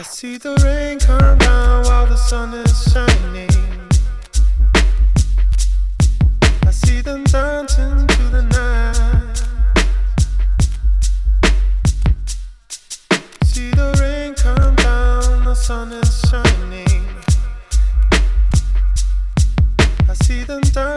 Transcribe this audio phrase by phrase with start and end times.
[0.00, 3.50] I see the rain come down while the sun is shining.
[6.66, 9.36] I see them dancing to the night.
[13.44, 17.06] See the rain come down, the sun is shining.
[20.08, 20.89] I see them dancing.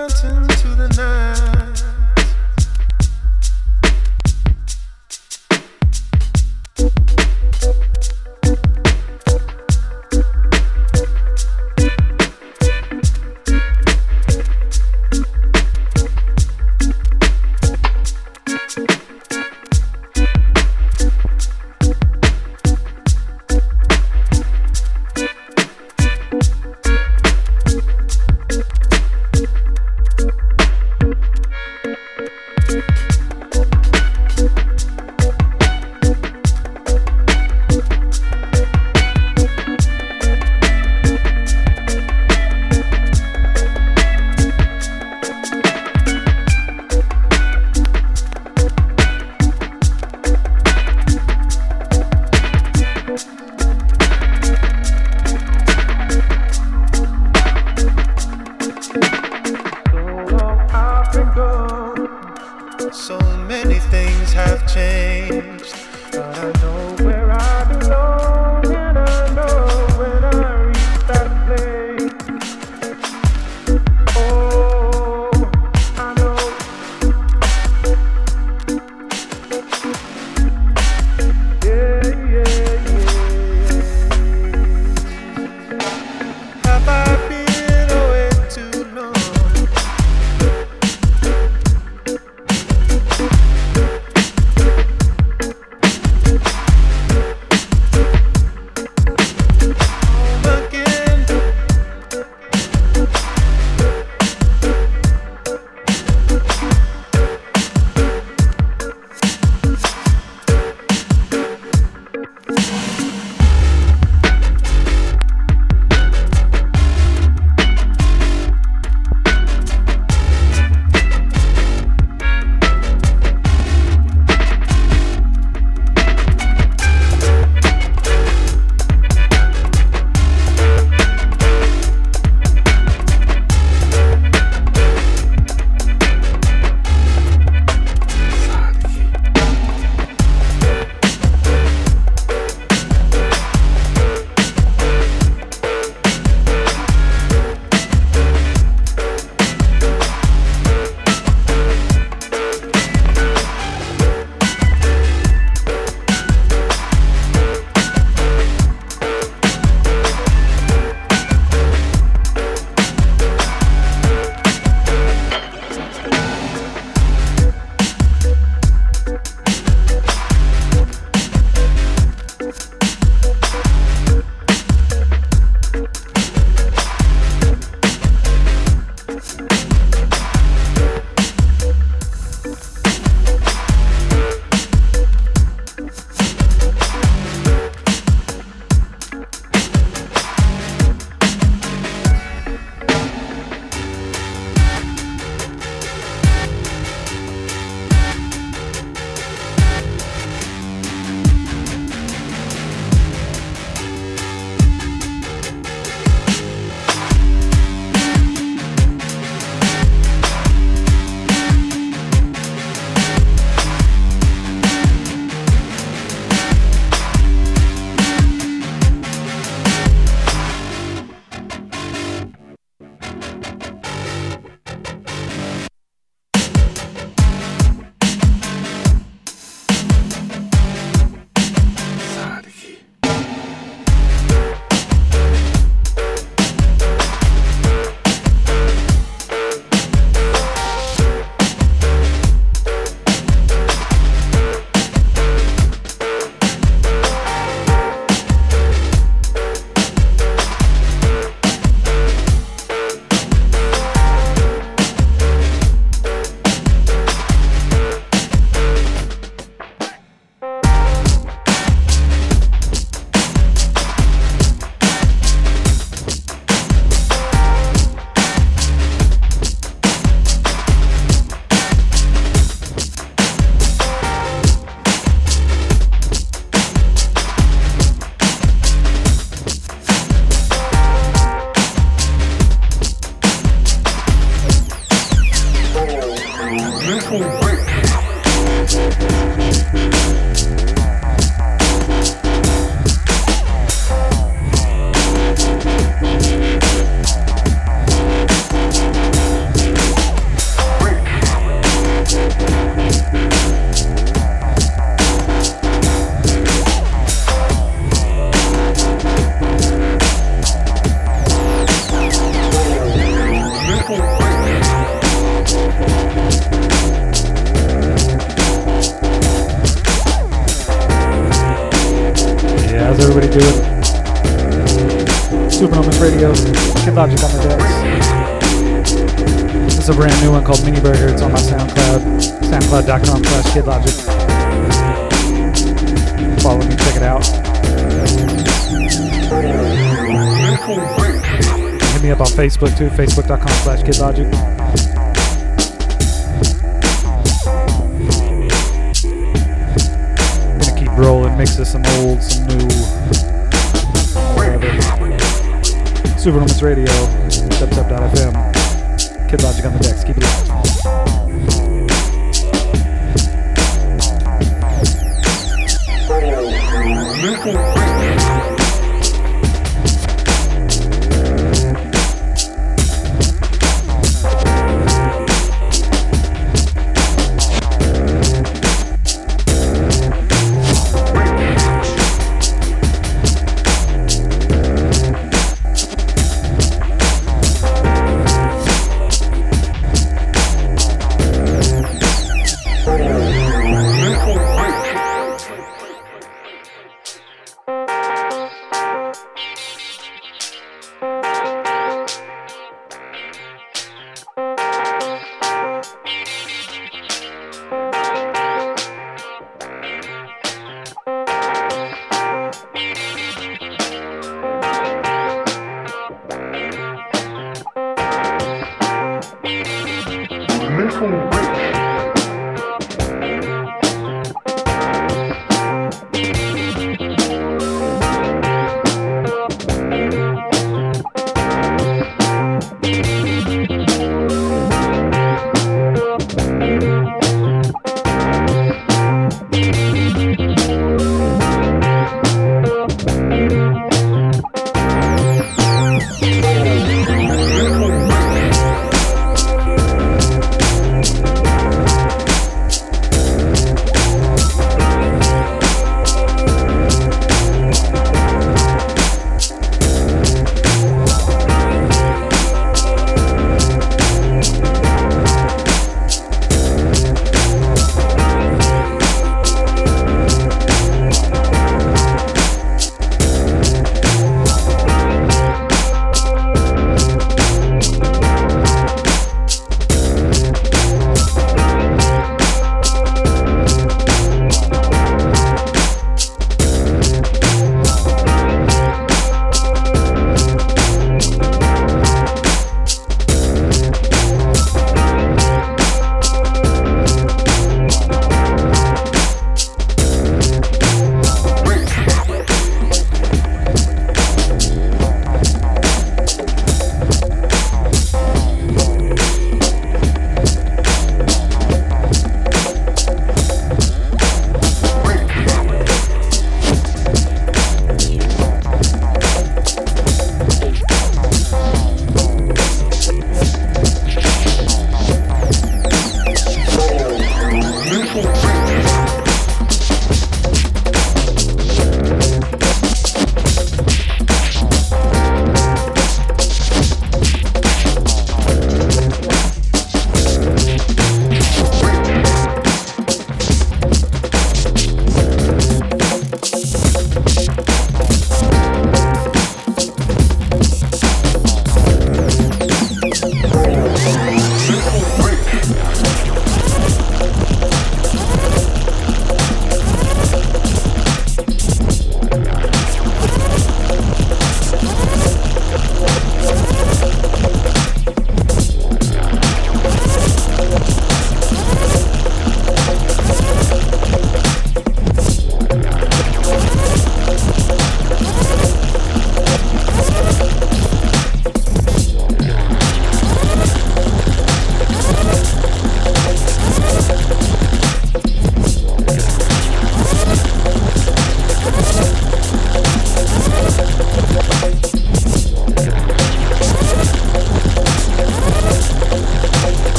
[342.63, 344.22] Facebook too, facebook.com slash kidlogic.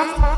[0.00, 0.29] Bye.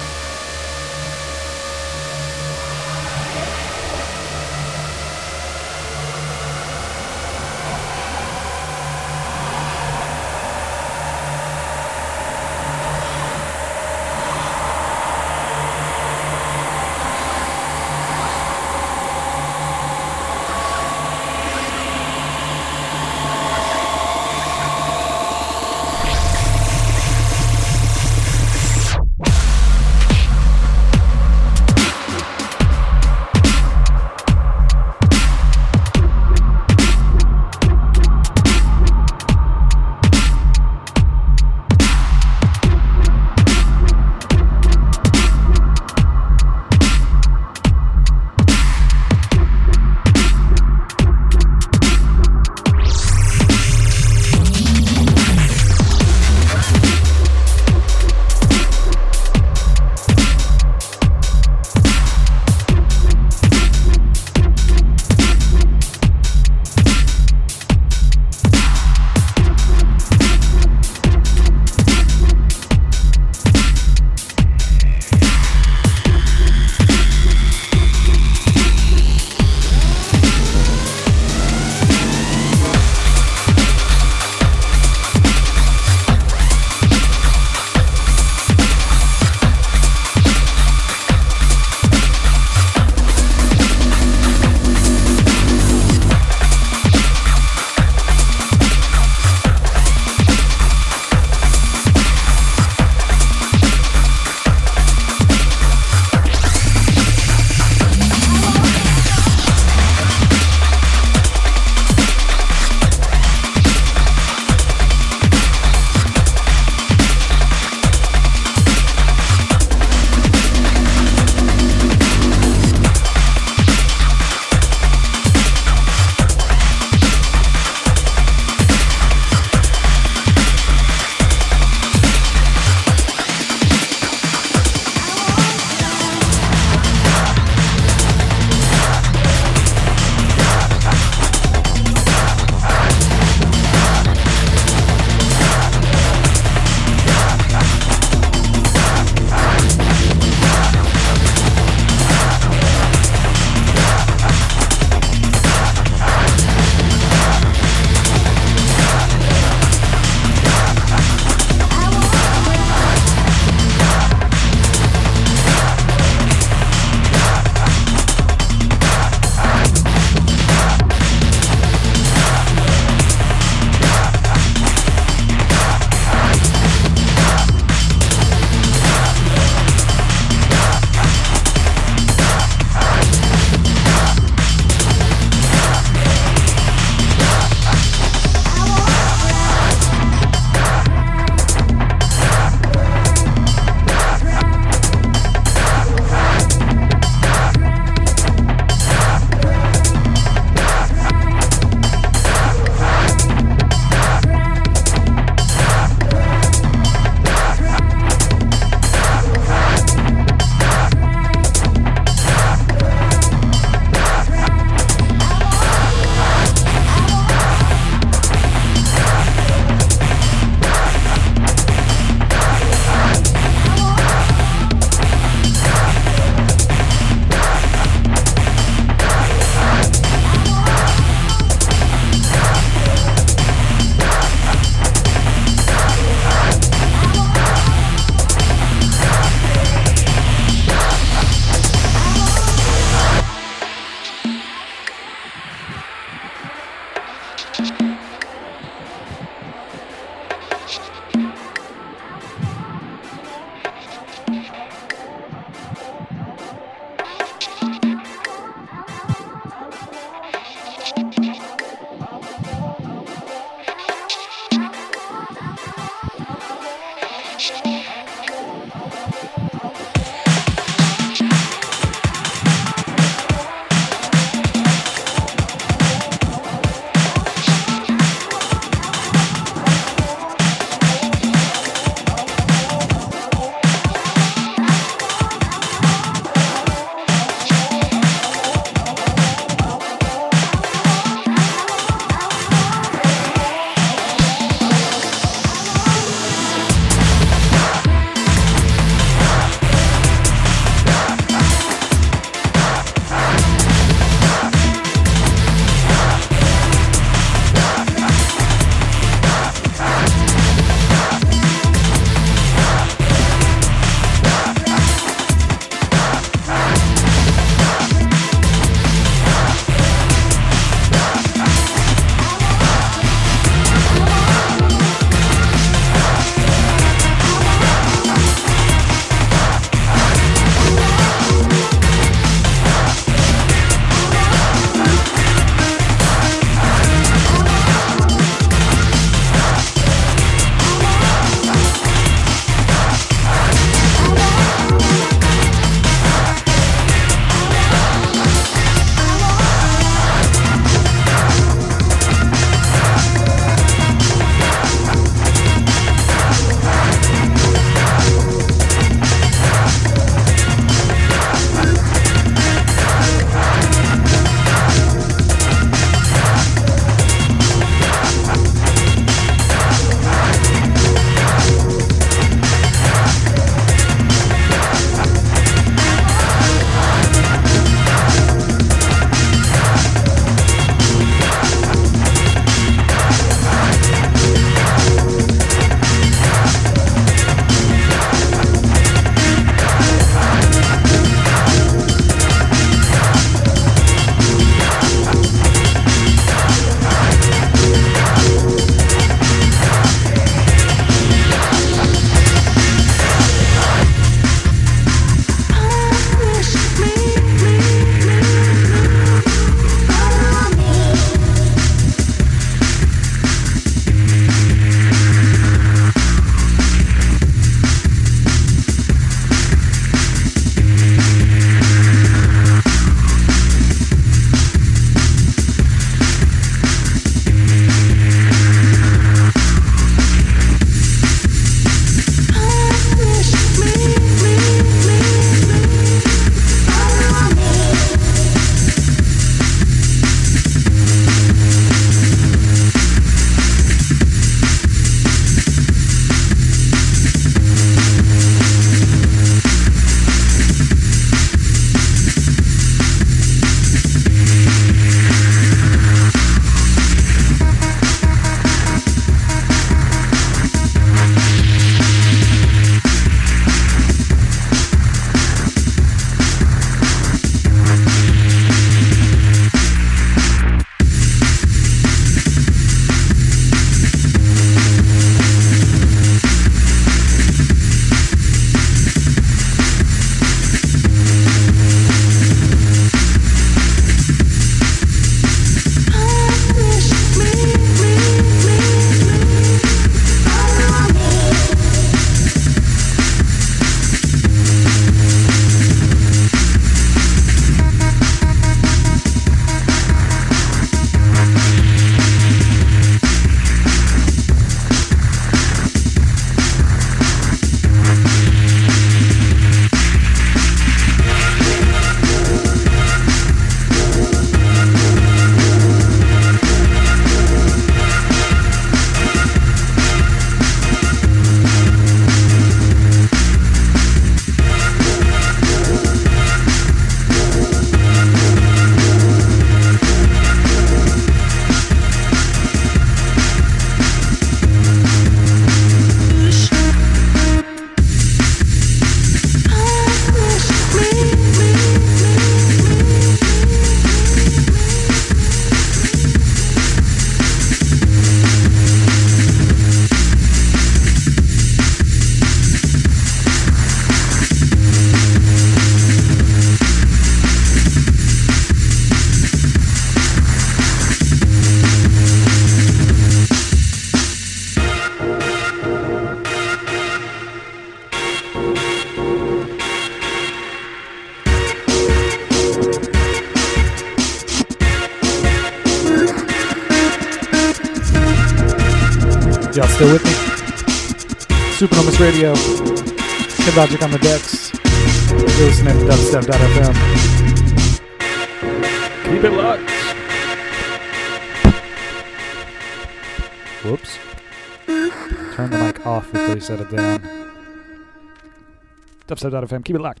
[599.21, 599.63] Dubstep.fm.
[599.63, 600.00] Keep it locked.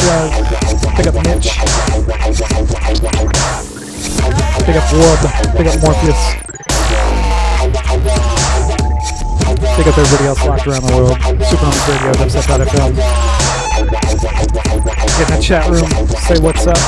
[0.00, 1.60] Big up Mitch.
[4.64, 5.20] Big up Ward,
[5.58, 6.22] big up Morpheus.
[9.76, 11.18] Pick up everybody else locked around the world.
[11.42, 12.92] Supernomus Radio, dubstep.fm.
[15.18, 16.79] Get in the chat room, say what's up.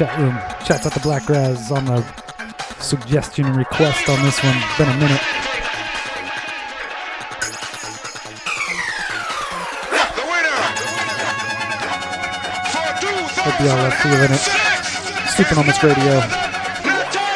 [0.00, 0.32] Chat room.
[0.64, 2.02] Chat out the Black Raz on the
[2.78, 4.56] suggestion and request on this one.
[4.78, 5.20] Been a minute.
[13.44, 14.40] Hope y'all are feeling it.
[15.36, 16.20] Sleeping on this radio.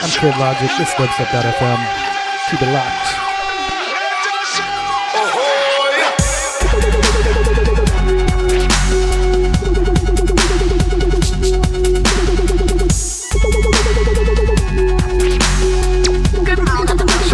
[0.00, 0.70] I'm Kid Logic.
[0.78, 2.50] This dubstep.fm.
[2.50, 3.23] Keep it locked.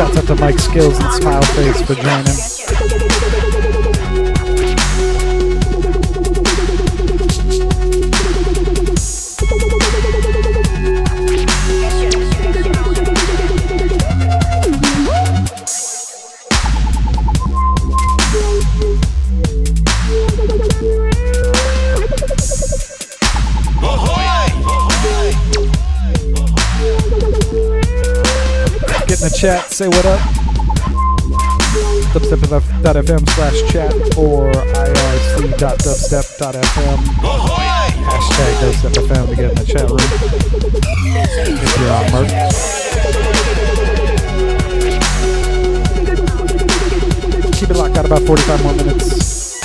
[0.01, 2.60] Shouts out to Mike Skills and Smile Face for joining.
[29.41, 30.21] Chat, say what up.
[32.13, 36.99] Dubstep.fm slash chat or irc.dubstep.fm.
[38.05, 39.99] Hashtag dubstep.fm to get in the chat room.
[41.57, 42.29] If you're on mIRC.
[47.59, 49.59] Keep it locked out about 45 more minutes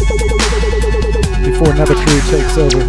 [1.44, 2.82] before another crew takes over.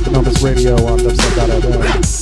[0.00, 2.21] Economics Radio on dubstep.fm.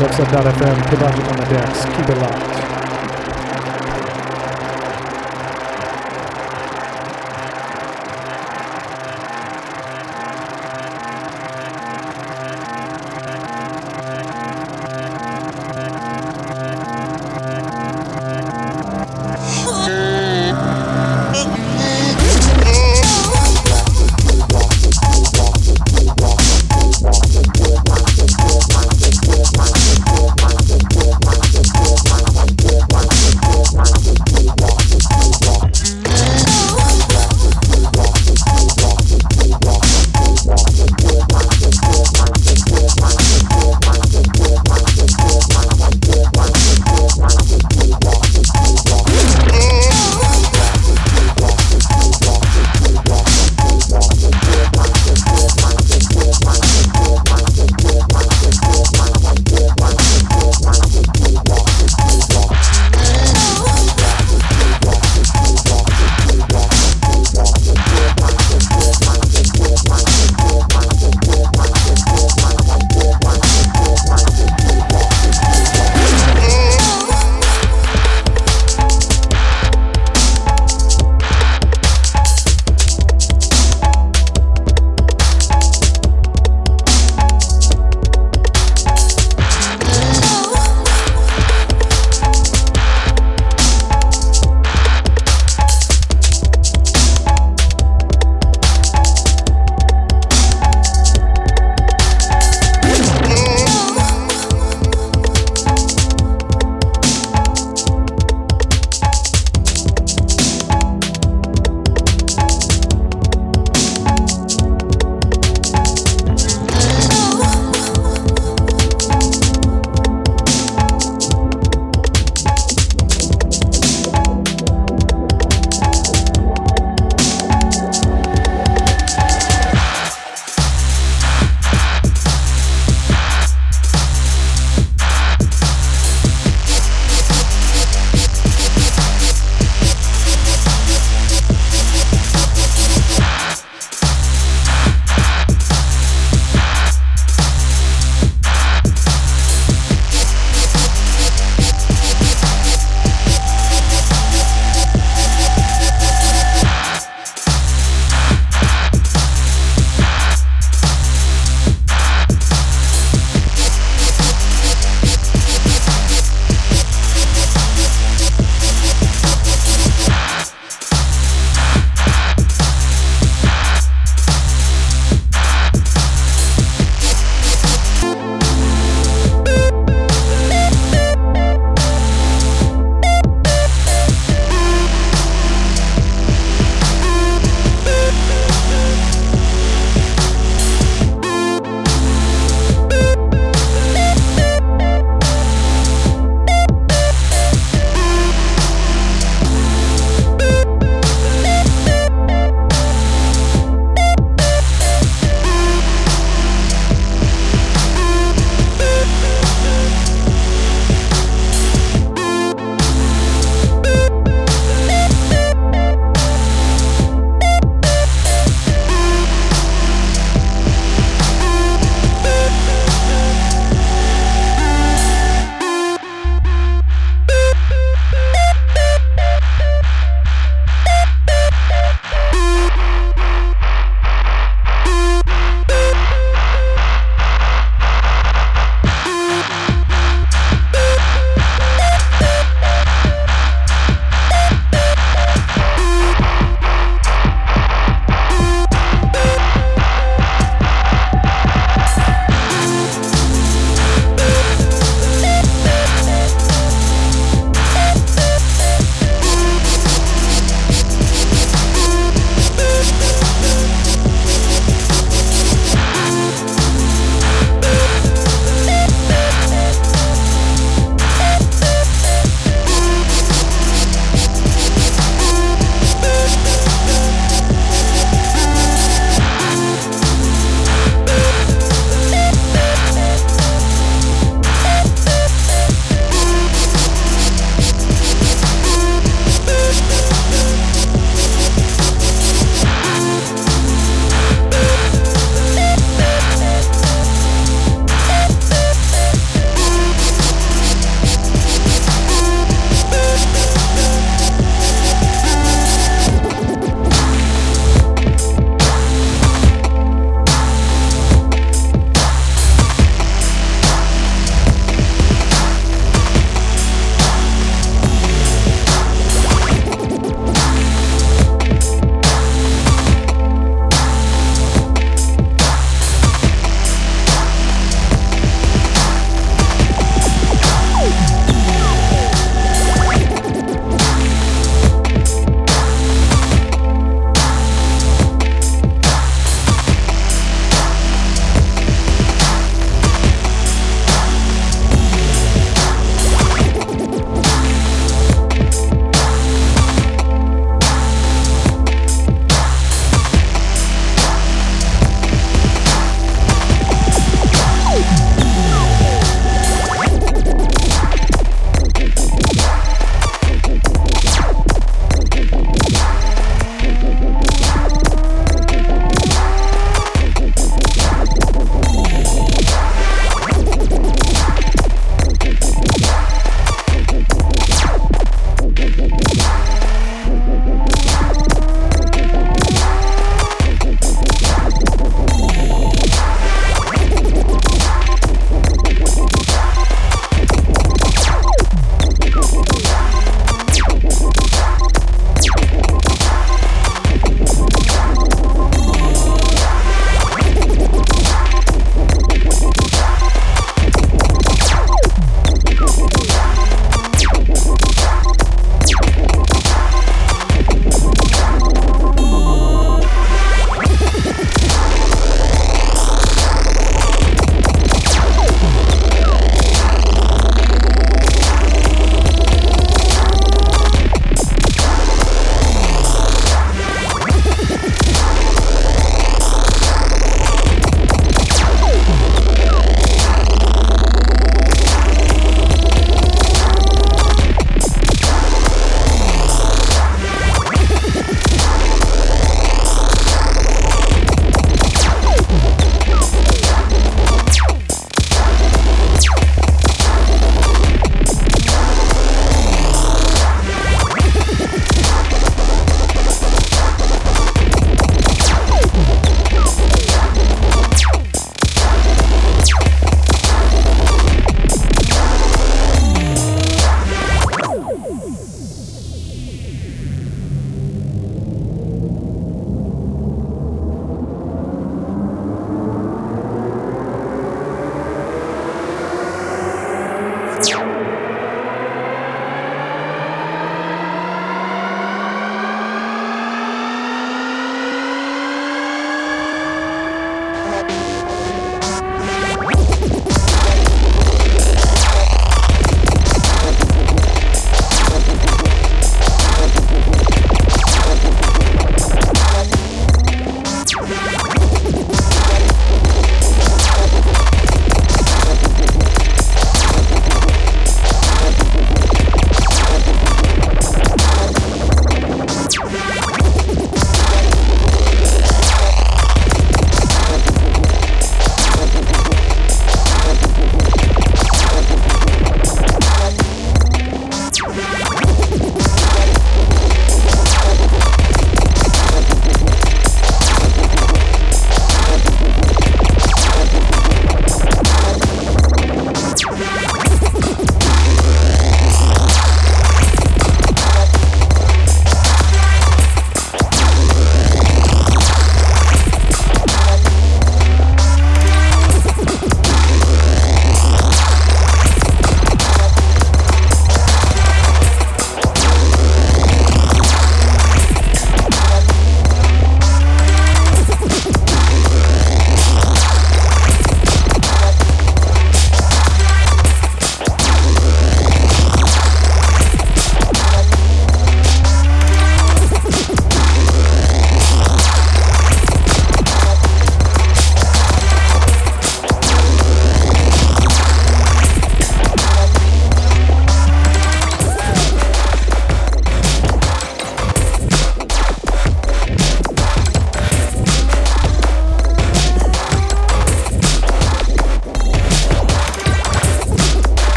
[0.00, 1.84] dubstep.fm, Logic on the decks.
[1.84, 2.49] Keep it locked.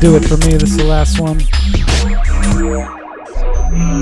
[0.00, 0.56] Do it for me.
[0.56, 1.38] This is the last one.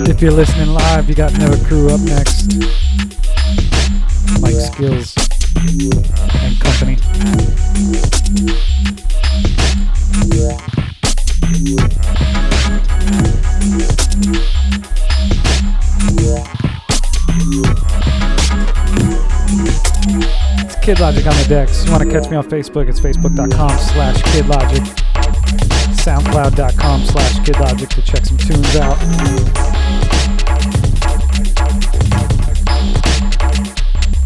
[0.09, 2.57] If you're listening live, you got Never Crew up next.
[4.41, 5.17] Mike Skills
[5.57, 6.99] and company.
[20.65, 21.85] It's Kid Logic on the decks.
[21.85, 22.89] You want to catch me on Facebook?
[22.89, 25.08] It's facebook.com slash kidlogic
[26.09, 28.97] soundcloud.com slash kidlogic to check some tunes out.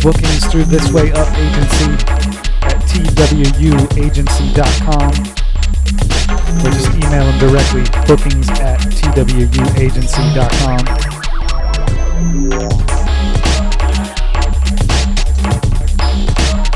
[0.01, 1.91] Bookings through This Way Up Agency
[2.63, 5.11] at twuagency.com
[6.63, 10.87] or just email them directly, bookings at twuagency.com.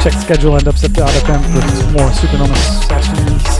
[0.02, 1.62] Check schedule and upset.fm for
[1.92, 2.56] more Supernova
[2.88, 3.55] sessions.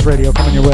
[0.00, 0.72] Radio coming your way.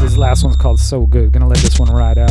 [0.00, 1.32] This last one's called So Good.
[1.32, 2.30] Gonna let this one ride out.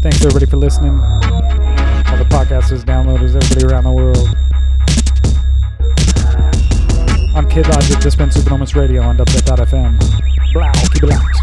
[0.00, 0.92] Thanks everybody for listening.
[0.92, 4.45] All the podcasters, downloaders, everybody around the world.
[7.36, 9.98] I'm Kid Logic, this has been Supernova's Radio on Dubstep.fm.
[10.54, 11.35] Blah, keep it locked.